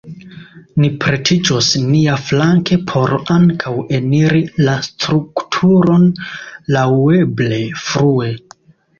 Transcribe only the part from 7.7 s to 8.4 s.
frue.